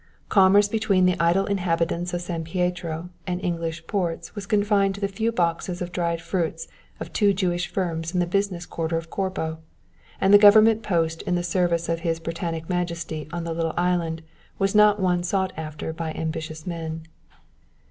Commerce 0.29 0.67
between 0.67 1.05
the 1.05 1.15
idle 1.19 1.45
inhabitants 1.45 2.11
of 2.11 2.21
San 2.23 2.43
Pietro 2.43 3.11
and 3.27 3.39
English 3.43 3.85
ports 3.85 4.33
was 4.33 4.47
confined 4.47 4.95
to 4.95 4.99
the 5.01 5.07
few 5.07 5.31
boxes 5.31 5.79
of 5.79 5.91
dried 5.91 6.19
fruits 6.19 6.67
of 6.99 7.13
two 7.13 7.33
Jewish 7.35 7.67
firms 7.67 8.11
in 8.11 8.19
the 8.19 8.25
business 8.25 8.65
quarter 8.65 8.97
of 8.97 9.11
Corbo, 9.11 9.59
and 10.19 10.33
the 10.33 10.39
Government 10.39 10.81
post 10.81 11.21
in 11.21 11.35
the 11.35 11.43
service 11.43 11.87
of 11.87 11.99
His 11.99 12.19
Britannic 12.19 12.67
Majesty 12.67 13.29
on 13.31 13.43
the 13.43 13.53
little 13.53 13.75
island 13.77 14.23
was 14.57 14.73
not 14.73 14.99
one 14.99 15.21
sought 15.21 15.53
after 15.55 15.93
by 15.93 16.13
ambitious 16.13 16.65
men. 16.65 17.03